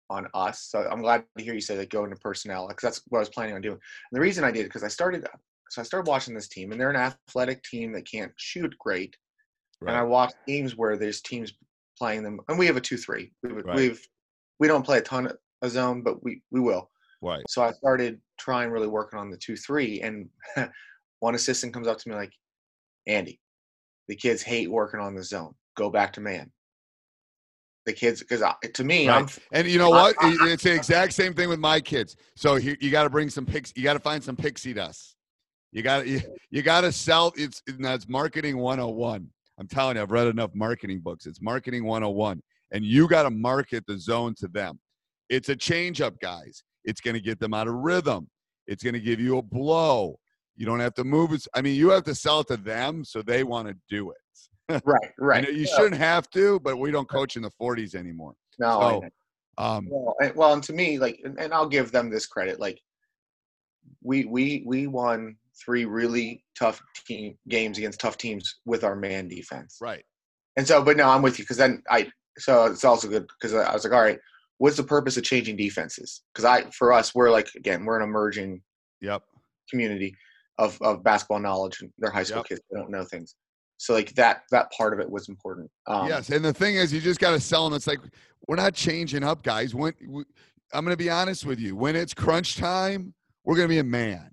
on 0.09 0.27
us. 0.33 0.67
So 0.69 0.87
I'm 0.89 1.01
glad 1.01 1.23
to 1.37 1.43
hear 1.43 1.53
you 1.53 1.61
say 1.61 1.75
that 1.77 1.89
go 1.89 2.03
into 2.03 2.15
personnel 2.17 2.67
because 2.67 2.81
that's 2.81 3.01
what 3.07 3.19
I 3.19 3.21
was 3.21 3.29
planning 3.29 3.55
on 3.55 3.61
doing. 3.61 3.73
And 3.73 4.17
the 4.17 4.21
reason 4.21 4.43
I 4.43 4.51
did 4.51 4.65
because 4.65 4.83
I 4.83 4.87
started, 4.87 5.25
uh, 5.25 5.37
so 5.69 5.81
I 5.81 5.85
started 5.85 6.09
watching 6.09 6.33
this 6.33 6.47
team, 6.47 6.71
and 6.71 6.79
they're 6.79 6.89
an 6.89 6.95
athletic 6.95 7.63
team 7.63 7.91
that 7.93 8.09
can't 8.09 8.31
shoot 8.37 8.75
great. 8.77 9.15
And 9.81 9.91
I 9.91 10.01
right. 10.01 10.09
watched 10.09 10.35
games 10.47 10.77
where 10.77 10.95
there's 10.95 11.21
teams 11.21 11.53
playing 11.97 12.23
them, 12.23 12.39
and 12.47 12.57
we 12.57 12.67
have 12.67 12.77
a 12.77 12.81
two-three. 12.81 13.31
We, 13.43 13.49
Right. 13.49 13.75
We've 13.75 14.07
we 14.59 14.67
don't 14.67 14.85
play 14.85 14.99
a 14.99 15.01
ton 15.01 15.27
of 15.27 15.37
a 15.61 15.69
zone, 15.69 16.03
but 16.03 16.23
we 16.23 16.41
we 16.51 16.59
will. 16.59 16.89
right. 17.21 17.43
So 17.49 17.63
I 17.63 17.71
started 17.71 18.21
trying 18.39 18.69
really 18.69 18.87
working 18.87 19.19
on 19.19 19.29
the 19.29 19.37
two 19.37 19.57
three, 19.57 20.01
and 20.01 20.29
one 21.19 21.35
assistant 21.35 21.73
comes 21.73 21.87
up 21.87 21.97
to 21.99 22.09
me 22.09 22.15
like, 22.15 22.33
Andy, 23.07 23.39
the 24.07 24.15
kids 24.15 24.41
hate 24.41 24.69
working 24.69 24.99
on 24.99 25.15
the 25.15 25.23
zone. 25.23 25.53
Go 25.75 25.89
back 25.89 26.13
to 26.13 26.21
man. 26.21 26.51
The 27.85 27.93
kids, 27.93 28.21
because 28.21 28.41
to 28.73 28.83
me, 28.83 29.09
I'm 29.09 29.27
And 29.51 29.67
you 29.67 29.77
know 29.77 29.89
what? 29.89 30.15
It- 30.21 30.41
It's 30.51 30.63
the 30.63 30.73
exact 30.73 31.13
same 31.13 31.33
thing 31.33 31.49
with 31.49 31.59
my 31.59 31.79
kids. 31.81 32.15
So 32.35 32.55
you, 32.55 32.77
you 32.79 32.89
got 32.91 33.03
to 33.03 33.09
bring 33.09 33.29
some 33.29 33.45
pix. 33.45 33.73
You 33.75 33.83
got 33.83 33.93
to 33.93 33.99
find 33.99 34.23
some 34.23 34.35
pixie 34.37 34.73
dust. 34.73 35.15
You 35.73 35.81
got 35.81 36.07
you, 36.07 36.21
you 36.49 36.61
got 36.61 36.81
to 36.81 36.91
sell. 36.91 37.33
It's 37.35 37.61
that's 37.79 38.07
marketing 38.07 38.57
101. 38.57 39.27
I'm 39.59 39.67
telling 39.67 39.97
you, 39.97 40.01
I've 40.01 40.11
read 40.11 40.27
enough 40.27 40.51
marketing 40.55 40.99
books. 40.99 41.25
It's 41.25 41.41
marketing 41.41 41.83
101. 41.85 42.41
and 42.71 42.83
you 42.85 43.07
got 43.07 43.23
to 43.23 43.29
market 43.29 43.83
the 43.87 43.97
zone 43.99 44.33
to 44.39 44.47
them. 44.47 44.79
It's 45.29 45.49
a 45.49 45.55
changeup, 45.55 46.19
guys. 46.19 46.63
It's 46.85 47.01
going 47.01 47.13
to 47.15 47.21
get 47.21 47.39
them 47.39 47.53
out 47.53 47.67
of 47.67 47.73
rhythm. 47.75 48.29
It's 48.67 48.83
going 48.83 48.93
to 48.93 48.99
give 48.99 49.19
you 49.19 49.37
a 49.37 49.41
blow. 49.41 50.17
You 50.55 50.65
don't 50.65 50.79
have 50.79 50.93
to 50.95 51.03
move. 51.03 51.37
I 51.53 51.61
mean, 51.61 51.75
you 51.75 51.89
have 51.89 52.03
to 52.05 52.15
sell 52.15 52.39
it 52.41 52.47
to 52.47 52.57
them 52.57 53.03
so 53.03 53.21
they 53.21 53.43
want 53.43 53.67
to 53.67 53.75
do 53.89 54.11
it. 54.11 54.17
Right, 54.69 55.11
right. 55.17 55.51
You, 55.51 55.61
Yeah. 55.61 55.75
shouldn't 55.75 56.01
have 56.01 56.29
to, 56.31 56.59
but 56.59 56.77
we 56.77 56.91
don't 56.91 57.07
coach 57.09 57.35
in 57.35 57.41
the 57.41 57.51
40s 57.51 57.95
anymore. 57.95 58.33
No, 58.59 58.79
So. 58.79 59.09
Um, 59.57 59.87
well, 59.89 60.15
and, 60.19 60.35
well, 60.35 60.53
and 60.53 60.63
to 60.63 60.73
me, 60.73 60.97
like, 60.97 61.19
and, 61.23 61.39
and 61.39 61.53
I'll 61.53 61.67
give 61.69 61.91
them 61.91 62.09
this 62.09 62.25
credit. 62.25 62.59
Like, 62.59 62.79
we 64.01 64.25
we 64.25 64.63
we 64.65 64.87
won 64.87 65.35
three 65.63 65.85
really 65.85 66.43
tough 66.57 66.81
team 67.05 67.37
games 67.47 67.77
against 67.77 67.99
tough 67.99 68.17
teams 68.17 68.59
with 68.65 68.83
our 68.83 68.95
man 68.95 69.27
defense. 69.27 69.77
right. 69.79 70.03
And 70.57 70.67
so, 70.67 70.83
but 70.83 70.97
no, 70.97 71.07
I'm 71.07 71.21
with 71.21 71.37
you 71.37 71.43
because 71.43 71.57
then 71.57 71.83
I. 71.89 72.11
So 72.39 72.65
it's 72.65 72.83
also 72.83 73.07
good 73.07 73.27
because 73.27 73.53
I 73.53 73.71
was 73.71 73.83
like, 73.83 73.93
all 73.93 74.01
right, 74.01 74.17
what's 74.57 74.77
the 74.77 74.83
purpose 74.83 75.17
of 75.17 75.23
changing 75.23 75.55
defenses? 75.55 76.23
Because 76.33 76.45
I, 76.45 76.63
for 76.71 76.91
us, 76.91 77.13
we're 77.13 77.29
like 77.29 77.49
again, 77.55 77.85
we're 77.85 77.97
an 77.97 78.03
emerging 78.03 78.61
Yep. 79.01 79.23
community 79.69 80.15
of 80.57 80.81
of 80.81 81.03
basketball 81.03 81.39
knowledge, 81.39 81.81
and 81.81 81.91
they're 81.99 82.11
high 82.11 82.23
school 82.23 82.39
Yep. 82.39 82.45
kids. 82.47 82.61
They 82.71 82.79
don't 82.79 82.89
know 82.89 83.03
things. 83.03 83.35
So 83.77 83.93
like 83.93 84.13
that 84.15 84.43
that 84.51 84.71
part 84.71 84.93
of 84.93 84.99
it 84.99 85.09
was 85.09 85.27
important. 85.29 85.69
Um, 85.87 86.07
yes, 86.07 86.29
and 86.29 86.43
the 86.43 86.53
thing 86.53 86.75
is, 86.75 86.93
you 86.93 87.01
just 87.01 87.19
got 87.19 87.31
to 87.31 87.39
sell 87.39 87.65
them. 87.69 87.75
It's 87.75 87.87
like 87.87 87.99
we're 88.47 88.55
not 88.55 88.73
changing 88.73 89.23
up, 89.23 89.43
guys. 89.43 89.75
When 89.75 89.93
we, 90.07 90.23
I'm 90.73 90.85
going 90.85 90.93
to 90.93 91.03
be 91.03 91.09
honest 91.09 91.45
with 91.45 91.59
you, 91.59 91.75
when 91.75 91.95
it's 91.95 92.13
crunch 92.13 92.57
time, 92.57 93.13
we're 93.43 93.55
going 93.55 93.67
to 93.67 93.73
be 93.73 93.79
a 93.79 93.83
man. 93.83 94.31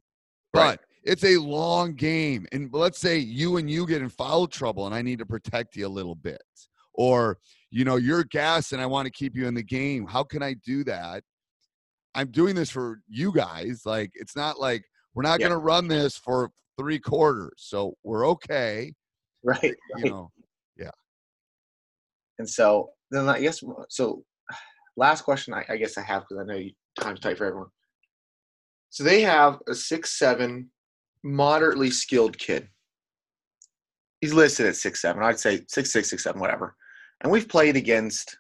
Right. 0.55 0.79
But 0.79 0.81
it's 1.03 1.25
a 1.25 1.37
long 1.39 1.95
game, 1.95 2.47
and 2.53 2.71
let's 2.73 2.99
say 2.99 3.19
you 3.19 3.57
and 3.57 3.71
you 3.71 3.87
get 3.87 4.03
in 4.03 4.09
foul 4.09 4.47
trouble, 4.47 4.87
and 4.87 4.95
I 4.95 5.03
need 5.03 5.19
to 5.21 5.27
protect 5.27 5.75
you 5.77 5.87
a 5.87 5.89
little 5.89 6.15
bit, 6.15 6.43
or 6.95 7.39
you 7.71 7.85
know 7.85 7.97
you're 7.97 8.25
gas, 8.25 8.73
and 8.73 8.81
I 8.83 8.87
want 8.87 9.07
to 9.07 9.11
keep 9.13 9.35
you 9.35 9.47
in 9.47 9.55
the 9.55 9.63
game. 9.63 10.07
How 10.07 10.23
can 10.23 10.43
I 10.43 10.55
do 10.65 10.85
that? 10.85 11.23
I'm 12.15 12.31
doing 12.31 12.55
this 12.55 12.71
for 12.71 13.01
you 13.09 13.33
guys. 13.33 13.83
Like 13.87 14.11
it's 14.15 14.37
not 14.37 14.61
like 14.61 14.85
we're 15.15 15.23
not 15.23 15.41
Yeah. 15.41 15.49
going 15.49 15.59
to 15.59 15.65
run 15.65 15.89
this 15.89 16.17
for 16.17 16.51
three 16.79 16.99
quarters, 16.99 17.53
so 17.57 17.95
we're 18.05 18.27
okay. 18.29 18.93
right. 19.45 19.75
You 19.99 20.11
know, 20.11 20.31
And 22.39 22.49
so 22.49 22.91
then 23.11 23.29
I 23.29 23.41
guess 23.41 23.63
so. 23.89 24.25
Last 24.97 25.23
question 25.23 25.55
I, 25.55 25.65
I 25.69 25.77
guess 25.77 25.97
I 25.97 26.03
have 26.03 26.25
because 26.29 26.43
I 26.43 26.47
know 26.47 26.59
you, 26.59 26.73
time's 26.99 27.21
tight 27.21 27.39
for 27.39 27.47
everyone. 27.47 27.69
So 28.91 29.05
they 29.05 29.21
have 29.23 29.59
a 29.69 29.75
six 29.75 30.19
seven, 30.19 30.71
moderately 31.23 31.91
skilled 31.91 32.37
kid. 32.39 32.69
He's 34.21 34.35
listed 34.35 34.67
at 34.67 34.77
six 34.77 35.01
seven. 35.01 35.23
I'd 35.23 35.39
say 35.39 35.63
six 35.69 35.93
six 35.93 36.11
six 36.11 36.25
seven 36.25 36.41
whatever. 36.41 36.75
And 37.23 37.31
we've 37.31 37.49
played 37.49 37.77
against. 37.77 38.37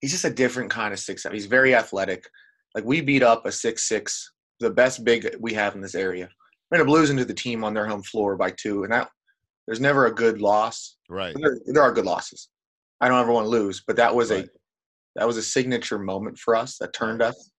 He's 0.00 0.12
just 0.12 0.24
a 0.24 0.30
different 0.30 0.70
kind 0.70 0.92
of 0.92 0.98
six 0.98 1.22
seven. 1.22 1.36
He's 1.36 1.46
very 1.46 1.74
athletic. 1.74 2.24
Like 2.74 2.84
we 2.84 3.00
beat 3.00 3.22
up 3.22 3.44
a 3.44 3.52
six 3.52 3.86
six, 3.86 4.32
the 4.60 4.70
best 4.70 5.04
big 5.04 5.36
we 5.40 5.52
have 5.52 5.74
in 5.74 5.80
this 5.80 5.94
area. 5.94 6.28
We're 6.70 6.78
gonna 6.78 6.90
lose 6.90 7.10
into 7.10 7.24
the 7.24 7.34
team 7.34 7.62
on 7.62 7.74
their 7.74 7.86
home 7.86 8.02
floor 8.02 8.36
by 8.36 8.52
two, 8.52 8.84
and 8.84 8.92
that 8.92 9.08
there's 9.66 9.80
never 9.80 10.06
a 10.06 10.14
good 10.14 10.40
loss. 10.40 10.96
right. 11.08 11.34
There, 11.40 11.58
there 11.66 11.82
are 11.82 11.92
good 11.92 12.04
losses. 12.06 12.48
I 13.00 13.08
don't 13.08 13.20
ever 13.20 13.32
want 13.32 13.46
to 13.46 13.50
lose, 13.50 13.82
but 13.86 13.96
that 13.96 14.14
was 14.14 14.30
Right. 14.30 14.44
a 14.44 14.48
that 15.16 15.26
was 15.26 15.36
a 15.36 15.42
signature 15.42 15.98
moment 15.98 16.38
for 16.38 16.54
us 16.56 16.78
that 16.78 16.94
turned 16.94 17.20
us. 17.20 17.50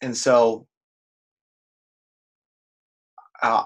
And 0.00 0.16
so, 0.16 0.66
uh, 3.42 3.64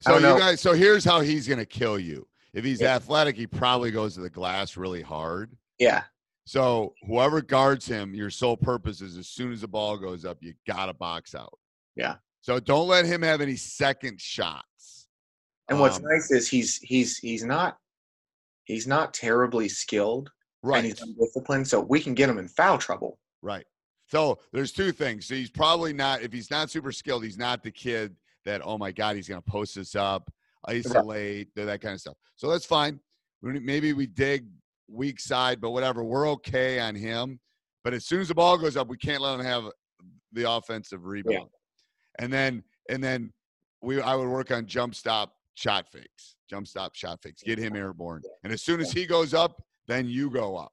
So 0.00 0.16
you 0.16 0.38
guys, 0.38 0.60
so 0.60 0.72
here's 0.72 1.04
how 1.04 1.20
he's 1.20 1.46
gonna 1.46 1.66
kill 1.66 1.98
you. 1.98 2.26
If 2.54 2.64
he's 2.64 2.80
Yeah. 2.80 2.94
athletic, 2.96 3.36
he 3.36 3.46
probably 3.46 3.90
goes 3.90 4.14
to 4.14 4.20
the 4.20 4.30
glass 4.30 4.76
really 4.76 5.02
hard. 5.02 5.56
yeah, 5.78 6.04
So 6.44 6.94
whoever 7.06 7.40
guards 7.42 7.86
him, 7.86 8.14
your 8.14 8.30
sole 8.30 8.56
purpose 8.56 9.00
is 9.00 9.16
as 9.16 9.28
soon 9.28 9.52
as 9.52 9.60
the 9.60 9.68
ball 9.68 9.96
goes 9.98 10.24
up, 10.24 10.38
you 10.42 10.54
gotta 10.66 10.92
box 10.94 11.34
out. 11.34 11.58
Yeah. 11.96 12.16
So 12.40 12.58
don't 12.60 12.88
let 12.88 13.04
him 13.04 13.20
have 13.22 13.40
any 13.40 13.56
second 13.56 14.20
shots. 14.20 15.01
And 15.68 15.78
what's 15.80 15.96
Um, 15.96 16.04
nice 16.04 16.30
is 16.30 16.48
he's 16.48 16.76
he's 16.78 17.18
he's 17.18 17.44
not 17.44 17.78
he's 18.64 18.86
not 18.86 19.14
terribly 19.14 19.68
skilled 19.68 20.30
right? 20.62 20.78
and 20.78 20.84
Right. 20.84 20.98
he's 20.98 21.02
undisciplined, 21.02 21.66
so 21.66 21.80
we 21.80 22.00
can 22.00 22.14
get 22.14 22.28
him 22.28 22.38
in 22.38 22.48
foul 22.48 22.78
trouble. 22.78 23.18
Right. 23.42 23.66
So 24.06 24.38
there's 24.52 24.72
two 24.72 24.92
things. 24.92 25.26
So 25.26 25.34
he's 25.34 25.50
probably 25.50 25.92
not, 25.92 26.22
if 26.22 26.32
he's 26.32 26.50
not 26.50 26.70
super 26.70 26.92
skilled, 26.92 27.24
he's 27.24 27.38
not 27.38 27.62
the 27.62 27.70
kid 27.70 28.14
that, 28.44 28.60
oh 28.62 28.76
my 28.76 28.92
God, 28.92 29.16
he's 29.16 29.26
going 29.26 29.42
to 29.42 29.50
post 29.50 29.74
this 29.74 29.94
up, 29.96 30.30
isolate, 30.66 31.48
do 31.54 31.64
that 31.64 31.80
kind 31.80 31.94
of 31.94 32.00
stuff. 32.00 32.16
So 32.36 32.50
that's 32.50 32.66
fine. 32.66 33.00
Maybe 33.40 33.92
we 33.94 34.06
dig 34.06 34.46
weak 34.88 35.18
side, 35.18 35.60
but 35.60 35.70
whatever. 35.70 36.04
We're 36.04 36.28
okay 36.30 36.78
on 36.78 36.94
him. 36.94 37.40
But 37.84 37.94
as 37.94 38.04
soon 38.04 38.20
as 38.20 38.28
the 38.28 38.34
ball 38.34 38.58
goes 38.58 38.76
up, 38.76 38.88
we 38.88 38.98
can't 38.98 39.22
let 39.22 39.34
him 39.40 39.44
have 39.44 39.64
the 40.32 40.48
offensive 40.48 41.06
rebound. 41.06 41.48
And 42.18 42.32
then, 42.32 42.62
and 42.90 43.02
then 43.02 43.32
we, 43.80 44.00
I 44.00 44.14
would 44.14 44.28
work 44.28 44.50
on 44.50 44.66
jump 44.66 44.94
stop 44.94 45.34
shot 45.54 45.88
fakes, 45.88 46.36
jump 46.48 46.66
stop 46.66 46.94
shot 46.94 47.22
fakes, 47.22 47.42
get 47.42 47.58
him 47.58 47.76
airborne. 47.76 48.22
And 48.44 48.52
as 48.52 48.62
soon 48.62 48.80
as 48.80 48.92
he 48.92 49.06
goes 49.06 49.34
up, 49.34 49.62
then 49.88 50.08
you 50.08 50.30
go 50.30 50.56
up 50.56 50.72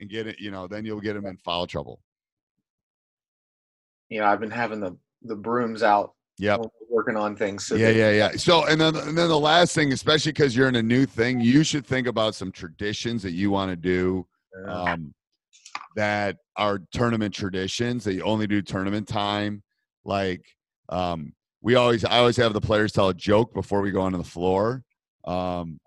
and 0.00 0.10
get 0.10 0.26
it, 0.26 0.38
you 0.38 0.50
know, 0.50 0.66
then 0.66 0.84
you'll 0.84 1.00
get 1.00 1.16
him 1.16 1.26
in 1.26 1.36
foul 1.38 1.66
trouble. 1.66 2.00
You 4.08 4.20
know, 4.20 4.26
I've 4.26 4.40
been 4.40 4.50
having 4.50 4.80
the 4.80 4.96
the 5.22 5.34
brooms 5.34 5.82
out 5.82 6.14
Yeah, 6.38 6.58
working 6.90 7.16
on 7.16 7.36
things. 7.36 7.66
So 7.66 7.76
yeah, 7.76 7.90
yeah, 7.90 8.10
yeah. 8.10 8.30
So, 8.32 8.66
and 8.66 8.80
then, 8.80 8.96
and 8.96 9.16
then 9.16 9.28
the 9.28 9.38
last 9.38 9.74
thing, 9.74 9.92
especially 9.92 10.32
because 10.32 10.56
you're 10.56 10.68
in 10.68 10.76
a 10.76 10.82
new 10.82 11.06
thing, 11.06 11.40
you 11.40 11.64
should 11.64 11.86
think 11.86 12.06
about 12.06 12.34
some 12.34 12.52
traditions 12.52 13.22
that 13.22 13.32
you 13.32 13.50
want 13.50 13.70
to 13.70 13.76
do 13.76 14.26
um, 14.68 15.14
that 15.96 16.36
are 16.56 16.80
tournament 16.92 17.34
traditions 17.34 18.04
that 18.04 18.14
you 18.14 18.22
only 18.22 18.46
do 18.46 18.62
tournament 18.62 19.08
time. 19.08 19.62
Like, 20.04 20.44
um, 20.88 21.32
we 21.66 21.74
always, 21.74 22.04
I 22.04 22.18
always 22.18 22.36
have 22.36 22.52
the 22.52 22.60
players 22.60 22.92
tell 22.92 23.08
a 23.08 23.14
joke 23.14 23.52
before 23.52 23.80
we 23.80 23.90
go 23.90 24.02
onto 24.02 24.18
the 24.18 24.24
floor, 24.24 24.84
um, 25.24 25.80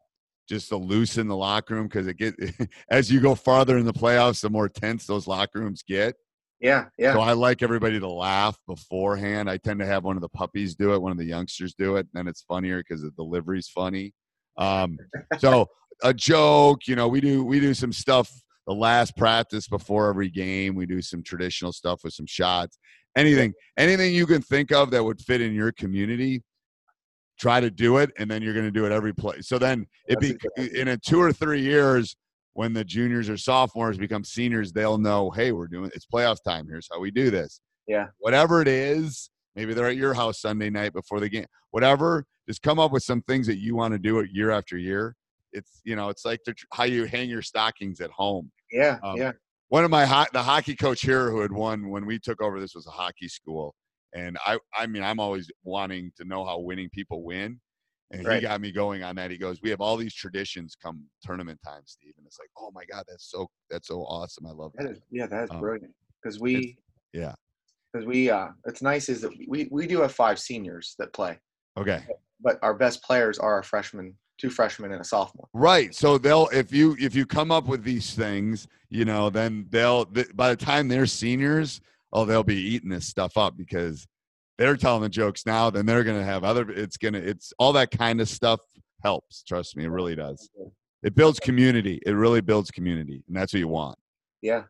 just 0.50 0.68
to 0.70 0.76
loosen 0.76 1.30
the 1.30 1.38
locker 1.38 1.74
room 1.74 1.88
because 1.88 2.06
it 2.06 2.18
get 2.18 2.36
as 2.92 3.10
you 3.10 3.22
go 3.22 3.34
farther 3.34 3.78
in 3.78 3.86
the 3.86 3.94
playoffs, 3.94 4.42
the 4.42 4.50
more 4.50 4.68
tense 4.68 5.06
those 5.06 5.26
locker 5.26 5.62
rooms 5.62 5.82
get. 5.88 6.16
yeah, 6.60 6.88
yeah. 6.98 7.14
So 7.14 7.22
I 7.22 7.32
like 7.32 7.64
everybody 7.64 7.98
to 7.98 8.10
laugh 8.10 8.60
beforehand. 8.68 9.50
I 9.50 9.56
tend 9.56 9.80
to 9.80 9.86
have 9.86 10.04
one 10.04 10.18
of 10.18 10.22
the 10.22 10.28
puppies 10.28 10.76
do 10.76 10.94
it, 10.96 11.02
one 11.02 11.14
of 11.14 11.18
the 11.18 11.24
youngsters 11.24 11.76
do 11.76 11.96
it, 11.96 12.00
and 12.00 12.10
then 12.14 12.28
it's 12.28 12.42
funnier 12.42 12.80
because 12.80 13.02
the 13.02 13.12
delivery's 13.12 13.70
funny. 13.70 14.14
Um, 14.58 14.98
so 15.40 15.66
a 16.04 16.14
joke, 16.14 16.88
you 16.88 16.98
know, 16.98 17.08
we 17.08 17.22
do 17.22 17.46
we 17.46 17.62
do 17.62 17.74
some 17.74 17.94
stuff 17.94 18.30
the 18.68 18.76
last 18.76 19.16
practice 19.16 19.70
before 19.70 20.10
every 20.10 20.30
game. 20.30 20.76
We 20.76 20.86
do 20.86 21.02
some 21.02 21.24
traditional 21.24 21.72
stuff 21.72 22.02
with 22.04 22.14
some 22.14 22.28
shots. 22.28 22.78
Anything, 23.16 23.54
anything 23.78 24.14
you 24.14 24.26
can 24.26 24.42
think 24.42 24.72
of 24.72 24.92
that 24.92 25.04
would 25.04 25.20
fit 25.20 25.42
in 25.42 25.54
your 25.54 25.72
community, 25.72 26.44
try 27.40 27.60
to 27.60 27.70
do 27.72 27.98
it, 27.98 28.12
and 28.18 28.30
then 28.30 28.42
you're 28.42 28.54
going 28.54 28.66
to 28.66 28.72
do 28.72 28.86
it 28.86 28.92
every 28.92 29.14
place 29.14 29.48
So 29.48 29.58
then 29.58 29.88
it 30.08 30.20
be 30.20 30.32
a 30.32 30.34
good 30.34 30.52
idea. 30.58 30.82
in 30.82 30.88
a 30.90 30.98
two 30.98 31.20
or 31.22 31.32
three 31.34 31.62
years 31.62 32.16
when 32.54 32.74
the 32.74 32.84
juniors 32.84 33.30
or 33.30 33.38
sophomores 33.38 33.98
become 33.98 34.24
seniors, 34.24 34.72
they'll 34.72 34.98
know, 34.98 35.30
hey, 35.32 35.52
we're 35.52 35.68
doing 35.68 35.90
it's 35.96 36.06
playoff 36.06 36.38
time. 36.46 36.68
Here's 36.70 36.88
how 36.92 37.00
we 37.00 37.12
do 37.12 37.30
this. 37.32 37.62
Yeah. 37.88 38.08
Whatever 38.20 38.62
it 38.62 38.68
is, 38.68 39.30
maybe 39.56 39.74
they're 39.74 39.88
at 39.88 39.96
your 39.96 40.14
house 40.14 40.42
Sunday 40.42 40.70
night 40.70 40.94
before 40.94 41.20
the 41.20 41.30
game. 41.30 41.46
Whatever, 41.72 42.26
just 42.48 42.62
come 42.62 42.80
up 42.80 42.92
with 42.92 43.04
some 43.04 43.22
things 43.24 43.48
that 43.48 43.58
you 43.58 43.76
want 43.76 43.94
to 43.94 44.00
do 44.00 44.20
it 44.20 44.30
year 44.32 44.52
after 44.52 44.78
year. 44.78 45.16
It's 45.54 45.82
you 45.84 45.96
know, 45.96 46.10
it's 46.10 46.26
like 46.26 46.42
how 46.74 46.84
you 46.84 47.06
hang 47.06 47.30
your 47.30 47.42
stockings 47.42 48.02
at 48.02 48.12
home. 48.12 48.52
yeah, 48.72 48.98
Um, 49.04 49.18
yeah. 49.18 49.32
One 49.70 49.84
of 49.84 49.92
my 49.92 50.06
ho- 50.06 50.26
the 50.34 50.42
hockey 50.42 50.76
coach 50.76 51.02
here 51.02 51.30
who 51.30 51.42
had 51.42 51.52
won 51.52 51.90
when 51.90 52.06
we 52.06 52.20
took 52.20 52.42
over. 52.42 52.60
This 52.60 52.76
was 52.76 52.88
a 52.88 52.92
hockey 52.92 53.28
school, 53.28 53.76
and 54.14 54.38
I 54.46 54.58
I 54.76 54.88
mean 54.88 55.04
I'm 55.04 55.20
always 55.20 55.50
wanting 55.64 56.12
to 56.18 56.26
know 56.26 56.44
how 56.44 56.60
winning 56.60 56.90
people 56.92 57.24
win. 57.24 57.60
And 58.12 58.28
he 58.28 58.42
got 58.42 58.60
me 58.60 58.72
going 58.72 59.04
on 59.04 59.16
that. 59.18 59.30
He 59.30 59.38
goes, 59.38 59.62
"We 59.62 59.70
have 59.70 59.82
all 59.82 59.96
these 59.96 60.16
traditions 60.16 60.76
come 60.82 61.04
tournament 61.22 61.60
time, 61.64 61.84
Steve." 61.86 62.14
And 62.18 62.26
it's 62.26 62.40
like, 62.40 62.50
"Oh 62.58 62.72
my 62.74 62.84
god, 62.86 63.04
that's 63.08 63.30
so 63.30 63.48
that's 63.70 63.88
so 63.88 64.02
awesome! 64.02 64.48
I 64.48 64.52
love 64.52 64.72
That 64.78 64.86
that." 64.86 64.92
is, 64.94 65.02
yeah, 65.12 65.28
that 65.28 65.44
is 65.44 65.52
Um, 65.52 65.60
brilliant. 65.60 65.94
Because 66.24 66.40
we, 66.40 66.80
yeah. 67.14 67.36
because 67.94 68.08
we, 68.08 68.32
uh, 68.32 68.48
it's 68.66 68.82
nice 68.82 69.10
is 69.10 69.22
that 69.22 69.32
we 69.48 69.68
we 69.70 69.86
do 69.86 70.02
have 70.02 70.12
five 70.12 70.40
seniors 70.40 70.96
that 70.98 71.14
play, 71.14 71.40
Okay, 71.78 72.04
but 72.42 72.58
our 72.64 72.74
best 72.74 73.04
players 73.04 73.38
are 73.38 73.60
a 73.60 73.64
freshman, 73.64 74.18
two 74.40 74.50
freshmen, 74.50 74.92
and 74.92 75.02
a 75.02 75.04
sophomore. 75.04 75.48
right. 75.54 75.94
So 75.94 76.18
they'll 76.18 76.48
if 76.54 76.72
you 76.72 76.96
if 77.00 77.16
you 77.16 77.26
come 77.26 77.52
up 77.52 77.68
with 77.68 77.84
these 77.84 78.14
things, 78.14 78.68
you 78.90 79.06
know, 79.06 79.30
then 79.30 79.68
they'll 79.70 80.06
th- 80.06 80.36
by 80.36 80.50
the 80.50 80.56
time 80.56 80.88
they're 80.88 81.06
seniors, 81.06 81.82
oh, 82.14 82.26
they'll 82.26 82.44
be 82.44 82.56
eating 82.60 82.90
this 82.90 83.06
stuff 83.08 83.38
up 83.38 83.58
because 83.58 84.08
they're 84.58 84.78
telling 84.78 85.02
the 85.02 85.10
jokes 85.10 85.46
now. 85.46 85.70
Then 85.70 85.86
they're 85.86 86.04
gonna 86.04 86.24
have 86.24 86.44
other. 86.44 86.70
It's 86.70 86.98
gonna. 86.98 87.20
It's 87.20 87.54
all 87.60 87.74
that 87.74 87.92
kind 87.92 88.22
of 88.22 88.30
stuff 88.30 88.60
helps. 89.04 89.44
Trust 89.44 89.76
me, 89.78 89.86
it 89.86 89.90
really 89.90 90.16
does. 90.16 90.50
It 91.04 91.16
builds 91.16 91.40
community. 91.40 92.02
It 92.06 92.12
really 92.12 92.42
builds 92.42 92.72
community, 92.72 93.24
and 93.28 93.36
that's 93.36 93.54
what 93.54 93.60
you 93.60 93.68
want. 93.70 93.98
Yeah. 94.42 94.64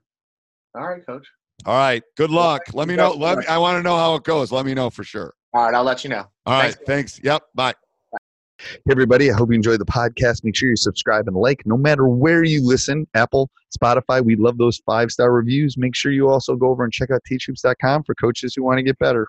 All 0.75 0.87
right, 0.87 1.03
coach. 1.05 1.27
All 1.65 1.73
right. 1.75 2.03
Good 2.15 2.29
luck. 2.29 2.61
Let 2.73 2.87
me 2.87 2.95
know. 2.95 3.11
Let 3.11 3.37
me. 3.39 3.45
I 3.47 3.57
want 3.57 3.77
to 3.77 3.83
know 3.83 3.97
how 3.97 4.15
it 4.15 4.23
goes. 4.23 4.51
Let 4.51 4.65
me 4.65 4.73
know 4.73 4.89
for 4.89 5.03
sure. 5.03 5.33
All 5.53 5.65
right, 5.65 5.73
I'll 5.73 5.83
let 5.83 6.03
you 6.03 6.09
know. 6.11 6.25
All 6.45 6.59
right. 6.59 6.75
Thanks. 6.75 7.17
Thanks. 7.17 7.19
Yep. 7.23 7.43
Bye. 7.55 7.73
Hey, 8.59 8.91
everybody. 8.91 9.31
I 9.31 9.35
hope 9.35 9.49
you 9.49 9.55
enjoyed 9.55 9.79
the 9.79 9.85
podcast. 9.85 10.43
Make 10.43 10.55
sure 10.55 10.69
you 10.69 10.75
subscribe 10.75 11.27
and 11.27 11.35
like 11.35 11.63
no 11.65 11.77
matter 11.77 12.07
where 12.07 12.43
you 12.43 12.65
listen 12.65 13.07
Apple, 13.13 13.49
Spotify. 13.75 14.23
We 14.23 14.35
love 14.35 14.57
those 14.57 14.81
five 14.85 15.11
star 15.11 15.31
reviews. 15.31 15.77
Make 15.77 15.95
sure 15.95 16.11
you 16.11 16.29
also 16.29 16.55
go 16.55 16.69
over 16.69 16.83
and 16.83 16.91
check 16.91 17.09
out 17.11 17.21
teachhoops.com 17.29 18.03
for 18.03 18.15
coaches 18.15 18.53
who 18.55 18.63
want 18.63 18.77
to 18.77 18.83
get 18.83 18.99
better. 18.99 19.27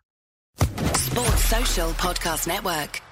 Sports 0.57 1.45
Social 1.45 1.91
Podcast 1.91 2.47
Network. 2.47 3.03